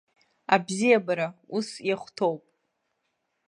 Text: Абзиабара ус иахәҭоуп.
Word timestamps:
Абзиабара 0.53 1.27
ус 1.57 1.69
иахәҭоуп. 1.87 2.43